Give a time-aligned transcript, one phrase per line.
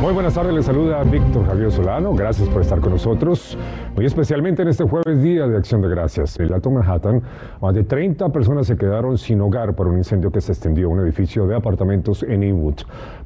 [0.00, 2.14] Muy buenas tardes, les saluda Víctor Javier Solano.
[2.14, 3.58] Gracias por estar con nosotros.
[3.94, 6.40] Muy especialmente en este jueves día de Acción de Gracias.
[6.40, 7.22] En el Alto Manhattan,
[7.60, 10.94] más de 30 personas se quedaron sin hogar por un incendio que se extendió en
[10.94, 12.76] un edificio de apartamentos en Inwood.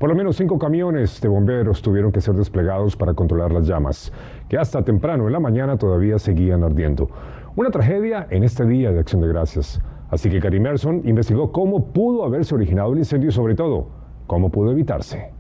[0.01, 4.13] Por lo menos cinco camiones de bomberos tuvieron que ser desplegados para controlar las llamas,
[4.49, 7.09] que hasta temprano en la mañana todavía seguían ardiendo.
[7.55, 9.81] Una tragedia en este día de Acción de Gracias.
[10.11, 13.91] Así que Karim Merson investigó cómo pudo haberse originado el incendio y sobre todo,
[14.27, 15.34] cómo pudo evitarse.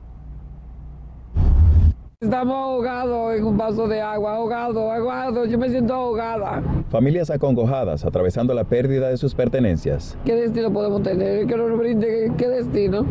[2.24, 6.62] Estamos ahogados en un vaso de agua, ahogado, ahogado, yo me siento ahogada.
[6.88, 10.16] Familias acongojadas atravesando la pérdida de sus pertenencias.
[10.24, 11.46] ¿Qué destino podemos tener?
[11.46, 13.04] Que nos brinde qué destino.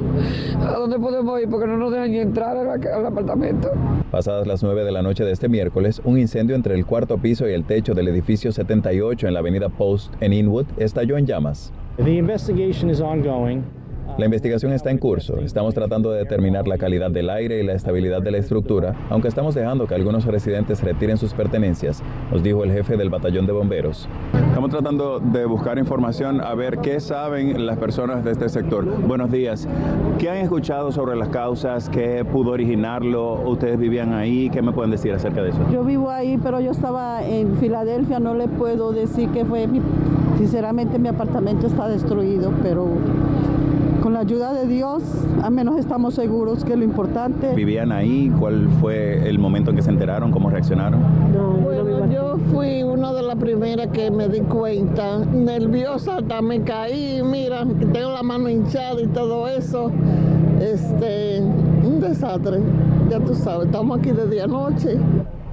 [0.59, 1.47] ¿A dónde podemos ir?
[1.47, 3.69] Porque no nos dejan ni entrar al, al apartamento.
[4.09, 7.47] Pasadas las 9 de la noche de este miércoles, un incendio entre el cuarto piso
[7.47, 11.71] y el techo del edificio 78 en la avenida Post en Inwood estalló en llamas.
[11.97, 13.63] The investigation is ongoing.
[14.15, 15.39] La investigación está en curso.
[15.39, 19.27] Estamos tratando de determinar la calidad del aire y la estabilidad de la estructura, aunque
[19.27, 23.53] estamos dejando que algunos residentes retiren sus pertenencias, nos dijo el jefe del batallón de
[23.53, 24.07] bomberos.
[24.49, 28.85] Estamos tratando de buscar información a ver qué saben las personas de este sector.
[28.85, 29.67] Buenos días.
[30.19, 31.89] ¿Qué han escuchado sobre las causas?
[31.89, 33.41] ¿Qué pudo originarlo?
[33.49, 34.47] ¿Ustedes vivían ahí?
[34.51, 35.59] ¿Qué me pueden decir acerca de eso?
[35.71, 38.19] Yo vivo ahí, pero yo estaba en Filadelfia.
[38.19, 39.81] No le puedo decir que fue mi...
[40.37, 42.87] Sinceramente mi apartamento está destruido, pero
[44.03, 45.01] con la ayuda de Dios,
[45.41, 47.55] al menos estamos seguros que es lo importante.
[47.55, 48.29] ¿Vivían ahí?
[48.37, 50.29] ¿Cuál fue el momento en que se enteraron?
[50.29, 50.99] ¿Cómo reaccionaron?
[51.33, 55.19] No, bueno, yo fui una de las primeras que me di cuenta.
[55.19, 59.89] Nerviosa, hasta me caí, mira, tengo la mano hinchada y todo eso.
[60.59, 62.59] Este, un desastre.
[63.09, 64.97] Ya tú sabes, estamos aquí desde anoche.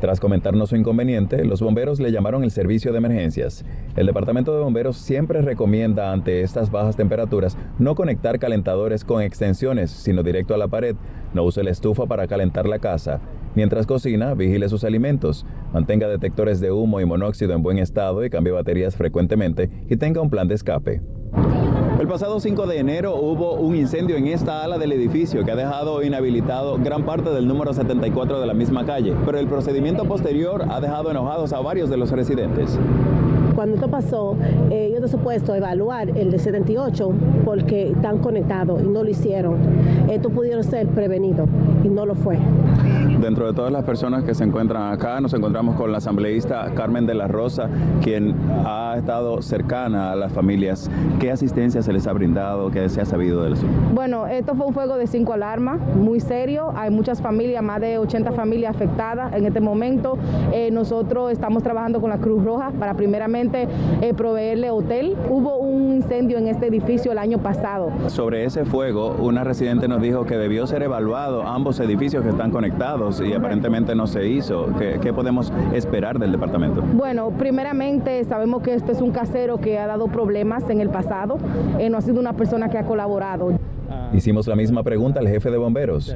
[0.00, 3.66] Tras comentarnos su inconveniente, los bomberos le llamaron el servicio de emergencias.
[3.96, 9.90] El departamento de bomberos siempre recomienda ante estas bajas temperaturas no conectar calentadores con extensiones,
[9.90, 10.96] sino directo a la pared.
[11.34, 13.20] No use la estufa para calentar la casa.
[13.54, 18.30] Mientras cocina, vigile sus alimentos, mantenga detectores de humo y monóxido en buen estado y
[18.30, 21.02] cambie baterías frecuentemente y tenga un plan de escape.
[22.00, 25.54] El pasado 5 de enero hubo un incendio en esta ala del edificio que ha
[25.54, 30.64] dejado inhabilitado gran parte del número 74 de la misma calle, pero el procedimiento posterior
[30.70, 32.78] ha dejado enojados a varios de los residentes.
[33.54, 34.34] Cuando esto pasó,
[34.70, 37.12] eh, te supuesto evaluar el de 78
[37.44, 39.56] porque están conectados y no lo hicieron.
[40.08, 41.46] Esto pudieron ser prevenido
[41.84, 42.38] y no lo fue.
[43.20, 47.06] Dentro de todas las personas que se encuentran acá, nos encontramos con la asambleísta Carmen
[47.06, 47.68] de la Rosa,
[48.02, 50.90] quien ha estado cercana a las familias.
[51.18, 52.70] ¿Qué asistencia se les ha brindado?
[52.70, 53.74] ¿Qué se ha sabido del asunto?
[53.94, 56.72] Bueno, esto fue un fuego de cinco alarmas, muy serio.
[56.74, 60.16] Hay muchas familias, más de 80 familias afectadas en este momento.
[60.52, 63.68] Eh, nosotros estamos trabajando con la Cruz Roja para primeramente
[64.00, 65.16] eh, proveerle hotel.
[65.28, 67.90] Hubo un incendio en este edificio el año pasado.
[68.08, 72.50] Sobre ese fuego, una residente nos dijo que debió ser evaluado ambos edificios que están
[72.60, 74.66] conectados y aparentemente no se hizo.
[74.78, 76.82] ¿Qué, ¿Qué, podemos esperar del departamento?
[76.82, 81.38] Bueno, primeramente sabemos que este es un casero que ha dado problemas en el pasado,
[81.78, 83.58] eh, no ha sido una persona que ha colaborado.
[84.12, 86.14] Hicimos la misma pregunta al jefe de bomberos.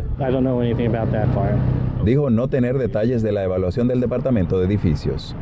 [2.04, 5.34] Dijo no tener detalles de la evaluación del departamento de edificios.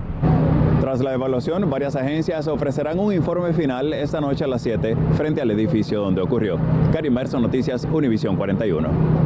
[0.81, 5.41] Tras la evaluación, varias agencias ofrecerán un informe final esta noche a las 7 frente
[5.41, 6.59] al edificio donde ocurrió.
[6.93, 9.22] Karim Merson, Noticias, Univisión 41.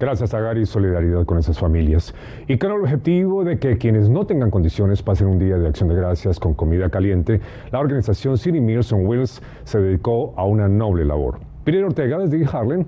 [0.00, 2.14] Gracias a Gary, solidaridad con esas familias.
[2.46, 5.88] Y con el objetivo de que quienes no tengan condiciones pasen un día de acción
[5.88, 7.40] de gracias con comida caliente,
[7.72, 11.40] la organización City Meals on Wheels se dedicó a una noble labor.
[11.64, 12.84] Peter Ortega, desde Harlem,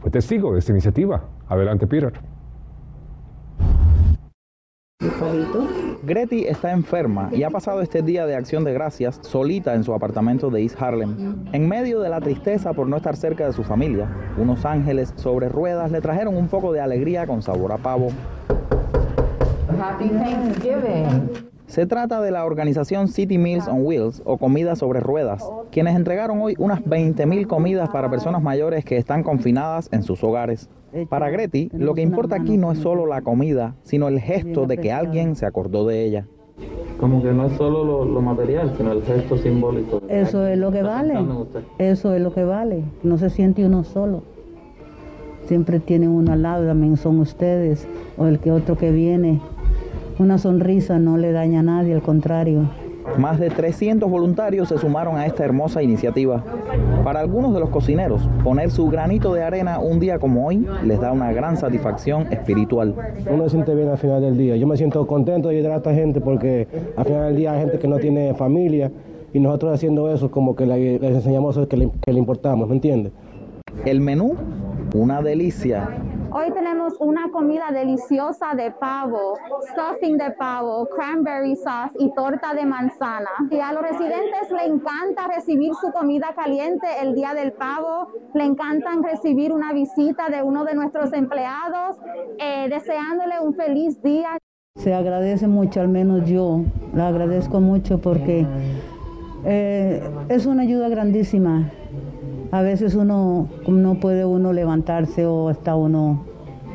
[0.00, 1.22] fue testigo de esta iniciativa.
[1.48, 2.12] Adelante, Peter.
[6.02, 9.92] Greti está enferma y ha pasado este día de acción de gracias solita en su
[9.92, 11.44] apartamento de East Harlem.
[11.52, 15.48] En medio de la tristeza por no estar cerca de su familia, unos ángeles sobre
[15.48, 18.08] ruedas le trajeron un poco de alegría con sabor a pavo.
[19.80, 21.48] Happy Thanksgiving.
[21.68, 26.40] Se trata de la organización City Meals on Wheels o Comida sobre Ruedas, quienes entregaron
[26.40, 30.70] hoy unas 20.000 comidas para personas mayores que están confinadas en sus hogares.
[31.10, 34.78] Para Greti, lo que importa aquí no es solo la comida, sino el gesto de
[34.78, 36.26] que alguien se acordó de ella.
[36.98, 40.00] Como que no es solo lo, lo material, sino el gesto simbólico.
[40.08, 41.18] Eso es lo que vale.
[41.76, 42.82] Eso es lo que vale.
[43.02, 44.22] No se siente uno solo.
[45.44, 47.86] Siempre tienen uno al lado, también son ustedes,
[48.16, 49.42] o el que otro que viene.
[50.18, 52.68] Una sonrisa no le daña a nadie, al contrario.
[53.18, 56.42] Más de 300 voluntarios se sumaron a esta hermosa iniciativa.
[57.04, 61.00] Para algunos de los cocineros, poner su granito de arena un día como hoy les
[61.00, 62.96] da una gran satisfacción espiritual.
[63.30, 64.56] Uno se siente bien al final del día.
[64.56, 66.66] Yo me siento contento de ayudar a esta gente porque
[66.96, 68.90] al final del día hay gente que no tiene familia
[69.32, 73.12] y nosotros haciendo eso como que les enseñamos que le, que le importamos, ¿me entiendes?
[73.84, 74.34] El menú,
[74.94, 75.88] una delicia.
[76.30, 79.38] Hoy tenemos una comida deliciosa de pavo,
[79.70, 83.30] stuffing de pavo, cranberry sauce y torta de manzana.
[83.50, 88.44] Y a los residentes le encanta recibir su comida caliente el día del pavo, le
[88.44, 91.96] encantan recibir una visita de uno de nuestros empleados,
[92.38, 94.36] eh, deseándole un feliz día.
[94.76, 96.60] Se agradece mucho, al menos yo
[96.92, 98.46] la agradezco mucho porque
[99.44, 101.70] eh, es una ayuda grandísima
[102.50, 106.24] a veces uno no puede uno levantarse o está uno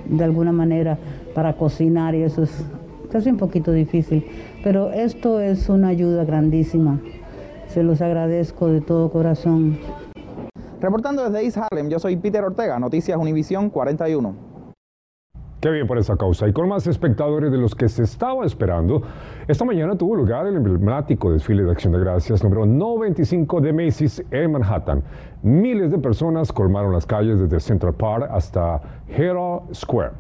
[0.05, 0.97] de alguna manera
[1.33, 2.63] para cocinar y eso es,
[3.11, 4.25] es un poquito difícil.
[4.63, 6.99] Pero esto es una ayuda grandísima.
[7.67, 9.77] Se los agradezco de todo corazón.
[10.79, 14.52] Reportando desde East Harlem, yo soy Peter Ortega, Noticias Univisión 41.
[15.63, 16.45] Qué bien por esa causa.
[16.45, 19.01] Y con más espectadores de los que se estaba esperando,
[19.47, 24.21] esta mañana tuvo lugar el emblemático desfile de Acción de Gracias número 95 de Macy's
[24.29, 25.01] en Manhattan.
[25.41, 30.11] Miles de personas colmaron las calles desde Central Park hasta Herald Square.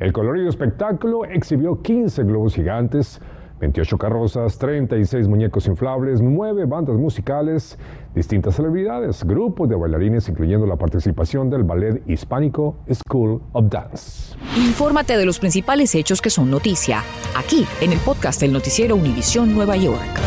[0.00, 3.22] El colorido espectáculo exhibió 15 globos gigantes,
[3.60, 7.78] 28 carrozas, 36 muñecos inflables, 9 bandas musicales,
[8.14, 14.34] distintas celebridades, grupos de bailarines, incluyendo la participación del ballet hispánico School of Dance.
[14.56, 17.02] Infórmate de los principales hechos que son noticia,
[17.36, 20.20] aquí en el podcast del noticiero Univisión Nueva York.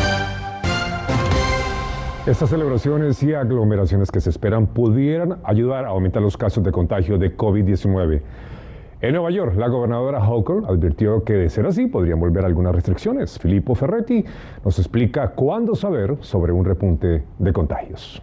[2.25, 7.17] Estas celebraciones y aglomeraciones que se esperan pudieran ayudar a aumentar los casos de contagio
[7.17, 8.21] de COVID-19.
[9.03, 13.37] En Nueva York, la gobernadora Hochul advirtió que de ser así podrían volver algunas restricciones.
[13.37, 14.23] Filippo Ferretti
[14.63, 18.21] nos explica cuándo saber sobre un repunte de contagios.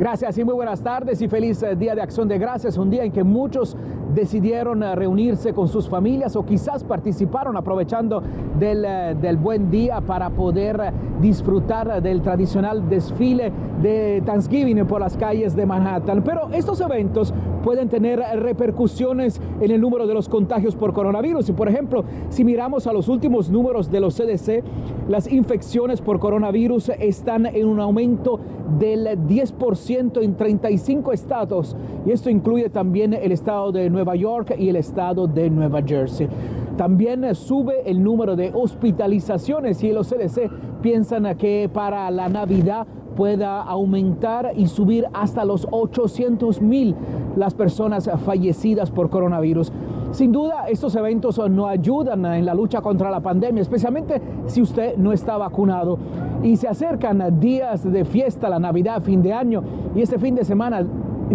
[0.00, 3.04] Gracias y muy buenas tardes y feliz eh, Día de Acción de Gracias, un día
[3.04, 3.76] en que muchos
[4.14, 8.22] decidieron eh, reunirse con sus familias o quizás participaron aprovechando
[8.58, 13.52] del, eh, del buen día para poder disfrutar del tradicional desfile
[13.82, 16.22] de Thanksgiving por las calles de Manhattan.
[16.22, 21.48] Pero estos eventos pueden tener repercusiones en el número de los contagios por coronavirus.
[21.48, 24.62] Y por ejemplo, si miramos a los últimos números de los CDC,
[25.08, 28.40] las infecciones por coronavirus están en un aumento
[28.78, 31.76] del 10% en 35 estados
[32.06, 36.28] y esto incluye también el estado de Nueva York y el estado de Nueva Jersey.
[36.76, 42.86] También sube el número de hospitalizaciones y los CDC piensan que para la Navidad
[43.16, 46.94] pueda aumentar y subir hasta los 800 mil
[47.36, 49.72] las personas fallecidas por coronavirus.
[50.12, 54.96] Sin duda, estos eventos no ayudan en la lucha contra la pandemia, especialmente si usted
[54.96, 55.98] no está vacunado.
[56.42, 59.62] Y se acercan días de fiesta, la Navidad, fin de año,
[59.94, 60.84] y este fin de semana,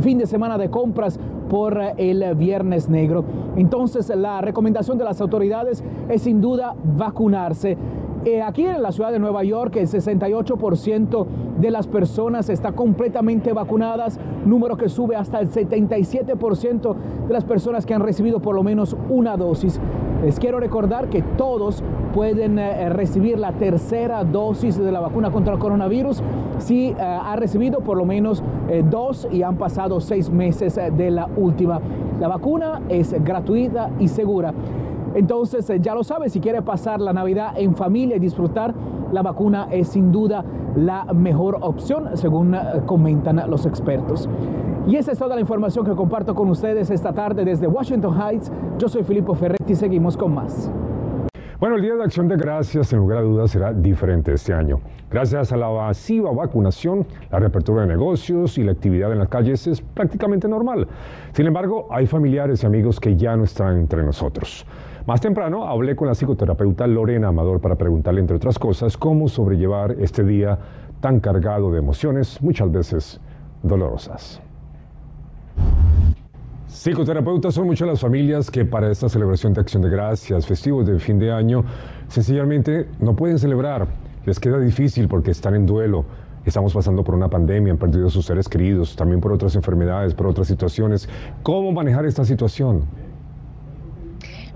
[0.01, 1.19] fin de semana de compras
[1.49, 3.23] por el Viernes Negro.
[3.55, 7.77] Entonces, la recomendación de las autoridades es sin duda vacunarse.
[8.25, 11.27] Eh, aquí en la ciudad de Nueva York, el 68%
[11.59, 16.95] de las personas está completamente vacunadas, número que sube hasta el 77%
[17.27, 19.79] de las personas que han recibido por lo menos una dosis.
[20.23, 21.83] Les quiero recordar que todos
[22.15, 26.23] pueden eh, recibir la tercera dosis de la vacuna contra el coronavirus
[26.57, 28.41] si eh, ha recibido por lo menos
[28.89, 31.79] dos y han pasado seis meses de la última.
[32.19, 34.51] La vacuna es gratuita y segura.
[35.15, 38.75] Entonces, eh, ya lo sabe, si quiere pasar la Navidad en familia y disfrutar,
[39.11, 40.43] la vacuna es sin duda
[40.75, 44.29] la mejor opción, según eh, comentan los expertos.
[44.87, 48.51] Y esa es toda la información que comparto con ustedes esta tarde desde Washington Heights.
[48.77, 50.69] Yo soy Filippo Ferretti seguimos con más.
[51.57, 54.81] Bueno, el Día de Acción de Gracias, sin lugar a dudas, será diferente este año.
[55.09, 59.65] Gracias a la masiva vacunación, la reapertura de negocios y la actividad en las calles
[59.65, 60.85] es prácticamente normal.
[61.31, 64.65] Sin embargo, hay familiares y amigos que ya no están entre nosotros.
[65.05, 69.91] Más temprano hablé con la psicoterapeuta Lorena Amador para preguntarle, entre otras cosas, cómo sobrellevar
[69.99, 70.57] este día
[70.99, 73.19] tan cargado de emociones, muchas veces
[73.61, 74.41] dolorosas.
[76.67, 80.97] Psicoterapeutas son muchas las familias que para esta celebración de acción de gracias, festivos de
[80.97, 81.63] fin de año,
[82.07, 83.87] sencillamente no pueden celebrar.
[84.25, 86.05] Les queda difícil porque están en duelo.
[86.45, 90.15] Estamos pasando por una pandemia, han perdido a sus seres queridos, también por otras enfermedades,
[90.15, 91.07] por otras situaciones.
[91.43, 92.85] ¿Cómo manejar esta situación?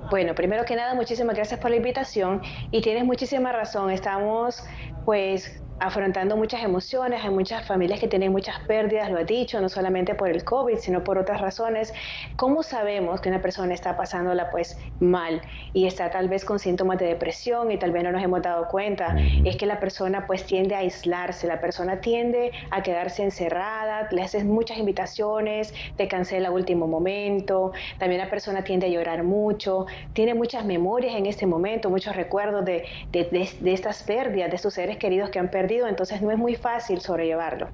[0.09, 3.91] Bueno, primero que nada, muchísimas gracias por la invitación y tienes muchísima razón.
[3.91, 4.63] Estamos
[5.05, 9.69] pues afrontando muchas emociones, hay muchas familias que tienen muchas pérdidas, lo ha dicho, no
[9.69, 11.93] solamente por el COVID, sino por otras razones.
[12.35, 15.41] ¿Cómo sabemos que una persona está pasándola pues mal
[15.73, 18.67] y está tal vez con síntomas de depresión y tal vez no nos hemos dado
[18.67, 19.15] cuenta?
[19.45, 24.21] Es que la persona pues tiende a aislarse, la persona tiende a quedarse encerrada, le
[24.21, 29.85] haces muchas invitaciones, te cancela a último momento, también la persona tiende a llorar mucho,
[30.13, 34.73] tiene muchas memorias en este momento, muchos recuerdos de, de, de estas pérdidas, de sus
[34.73, 37.67] seres queridos que han perdido entonces no es muy fácil sobrellevarlo.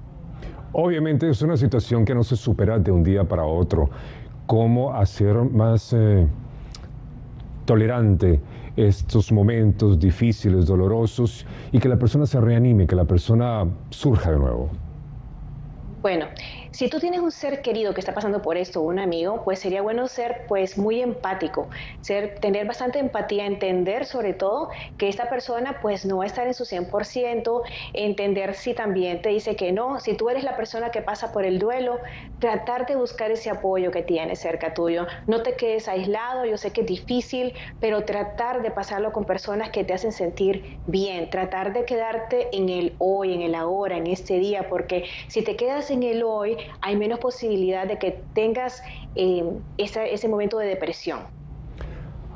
[0.72, 3.88] Obviamente es una situación que no se supera de un día para otro.
[4.46, 6.26] ¿Cómo hacer más eh,
[7.64, 8.40] tolerante
[8.76, 14.38] estos momentos difíciles, dolorosos, y que la persona se reanime, que la persona surja de
[14.38, 14.70] nuevo?
[16.02, 16.26] Bueno,
[16.76, 19.80] si tú tienes un ser querido que está pasando por esto, un amigo, pues sería
[19.80, 21.70] bueno ser pues muy empático,
[22.02, 24.68] ser, tener bastante empatía, entender sobre todo
[24.98, 27.62] que esta persona pues no va a estar en su 100%,
[27.94, 31.46] entender si también te dice que no, si tú eres la persona que pasa por
[31.46, 31.98] el duelo,
[32.40, 36.72] tratar de buscar ese apoyo que tiene cerca tuyo, no te quedes aislado, yo sé
[36.72, 41.72] que es difícil, pero tratar de pasarlo con personas que te hacen sentir bien, tratar
[41.72, 45.90] de quedarte en el hoy, en el ahora, en este día, porque si te quedas
[45.90, 48.82] en el hoy, hay menos posibilidad de que tengas
[49.14, 49.44] eh,
[49.78, 51.20] ese momento de depresión.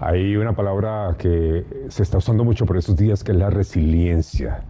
[0.00, 4.64] Hay una palabra que se está usando mucho por estos días que es la resiliencia.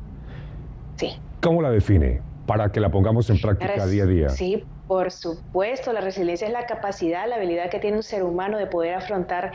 [0.97, 1.12] Sí.
[1.40, 2.21] ¿Cómo la define?
[2.47, 4.29] Para que la pongamos en práctica día a día.
[4.31, 8.59] Sí, por supuesto, la resiliencia es la capacidad, la habilidad que tiene un ser humano
[8.59, 9.52] de poder afrontar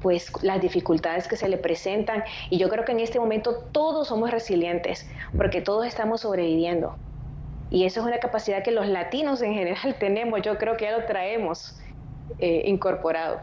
[0.00, 4.08] pues las dificultades que se le presentan y yo creo que en este momento todos
[4.08, 6.96] somos resilientes porque todos estamos sobreviviendo.
[7.70, 10.98] Y eso es una capacidad que los latinos en general tenemos, yo creo que ya
[10.98, 11.78] lo traemos
[12.38, 13.38] eh, incorporado.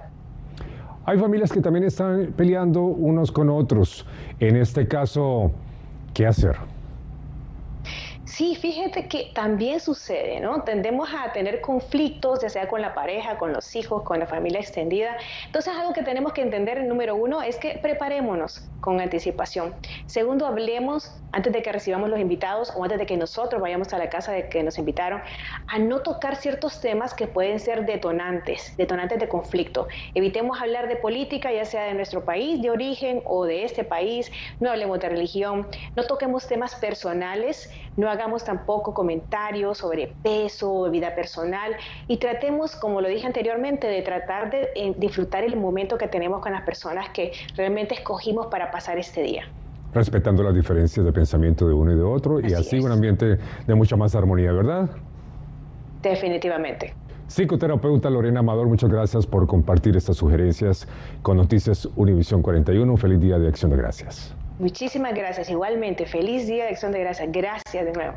[1.05, 4.08] Hay familias que también están peleando unos con otros.
[4.39, 5.51] En este caso,
[6.15, 6.55] ¿qué hacer?
[8.27, 10.63] Sí, fíjate que también sucede, ¿no?
[10.63, 14.60] Tendemos a tener conflictos, ya sea con la pareja, con los hijos, con la familia
[14.60, 15.15] extendida.
[15.46, 19.75] Entonces, algo que tenemos que entender, número uno, es que preparémonos con anticipación.
[20.08, 23.98] Segundo, hablemos antes de que recibamos los invitados o antes de que nosotros vayamos a
[23.98, 25.22] la casa de que nos invitaron,
[25.67, 29.88] a no tocar ciertos temas que pueden ser detonantes, detonantes de conflicto.
[30.13, 34.32] Evitemos hablar de política, ya sea de nuestro país de origen o de este país.
[34.60, 41.16] No hablemos de religión, no toquemos temas personales, no hagamos tampoco comentarios sobre peso, vida
[41.16, 41.75] personal
[42.08, 46.42] y tratemos, como lo dije anteriormente, de tratar de eh, disfrutar el momento que tenemos
[46.42, 49.46] con las personas que realmente escogimos para pasar este día
[49.94, 53.75] respetando las diferencias de pensamiento de uno y de otro y así un ambiente de
[53.75, 54.90] mucha más armonía, ¿verdad?
[56.02, 56.94] Definitivamente.
[57.28, 60.88] Psicoterapeuta Lorena Amador, muchas gracias por compartir estas sugerencias
[61.24, 62.98] con Noticias Univisión 41.
[62.98, 64.36] feliz día de Acción de Gracias.
[64.59, 65.50] Muchísimas gracias.
[65.50, 67.29] Igualmente, feliz día de acción de gracias.
[67.31, 68.13] Gracias de nuevo.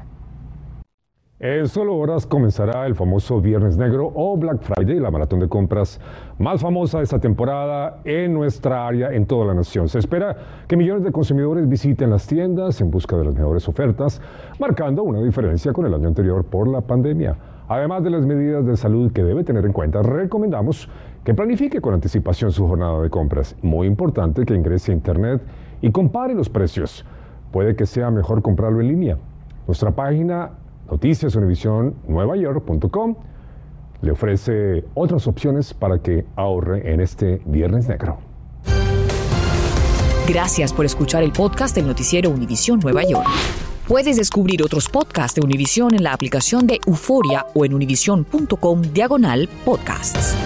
[1.40, 6.00] En solo horas comenzará el famoso Viernes Negro o Black Friday, la maratón de compras
[6.37, 9.88] más famosa de esta temporada en nuestra área, en toda la nación.
[9.88, 14.21] Se espera que millones de consumidores visiten las tiendas en busca de las mejores ofertas,
[14.59, 17.37] marcando una diferencia con el año anterior por la pandemia.
[17.68, 20.88] Además de las medidas de salud que debe tener en cuenta, recomendamos
[21.23, 23.54] que planifique con anticipación su jornada de compras.
[23.62, 25.40] Muy importante que ingrese a Internet
[25.81, 27.05] y compare los precios.
[27.53, 29.19] Puede que sea mejor comprarlo en línea.
[29.67, 30.51] Nuestra página
[30.91, 33.15] noticiasunivisionnuevayork.com
[34.01, 38.19] le ofrece otras opciones para que ahorre en este Viernes Negro.
[40.29, 43.29] Gracias por escuchar el podcast del noticiero Univisión Nueva York.
[43.89, 49.49] Puedes descubrir otros podcasts de Univisión en la aplicación de Euforia o en univision.com diagonal
[49.65, 50.37] podcasts.